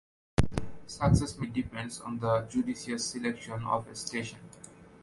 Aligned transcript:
Success 0.87 1.37
mainly 1.37 1.61
depends 1.61 2.01
on 2.01 2.17
the 2.17 2.41
judicious 2.49 3.05
selection 3.05 3.63
of 3.65 3.87
a 3.87 3.93
station. 3.93 4.39